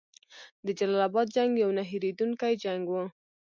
د 0.65 0.67
جلال 0.77 1.01
اباد 1.09 1.27
جنګ 1.35 1.51
یو 1.63 1.69
نه 1.77 1.83
هیریدونکی 1.89 2.53
جنګ 2.63 2.83
وو. 2.87 3.03